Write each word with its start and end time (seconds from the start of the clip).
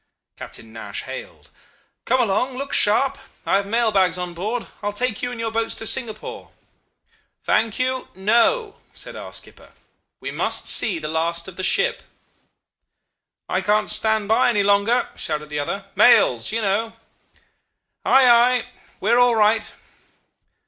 Captain 0.35 0.73
Nash 0.73 1.03
hailed: 1.03 1.51
'Come 2.05 2.19
along! 2.21 2.57
Look 2.57 2.73
sharp. 2.73 3.19
I 3.45 3.57
have 3.57 3.67
mail 3.67 3.91
bags 3.91 4.17
on 4.17 4.33
board. 4.33 4.65
I 4.81 4.87
will 4.87 4.93
take 4.93 5.21
you 5.21 5.29
and 5.29 5.39
your 5.39 5.51
boats 5.51 5.75
to 5.75 5.85
Singapore.' 5.85 6.49
"'Thank 7.43 7.77
you! 7.77 8.07
No!' 8.15 8.77
said 8.95 9.15
our 9.15 9.31
skipper. 9.31 9.73
'We 10.19 10.31
must 10.31 10.67
see 10.67 10.97
the 10.97 11.07
last 11.07 11.47
of 11.47 11.55
the 11.55 11.63
ship.' 11.63 12.01
"'I 13.47 13.61
can't 13.61 13.91
stand 13.91 14.27
by 14.27 14.49
any 14.49 14.63
longer,' 14.63 15.07
shouted 15.15 15.49
the 15.49 15.59
other. 15.59 15.85
'Mails 15.93 16.51
you 16.51 16.63
know.' 16.63 16.93
"'Ay! 18.03 18.25
ay! 18.27 18.67
We 19.01 19.11
are 19.11 19.19
all 19.19 19.35
right. 19.35 19.71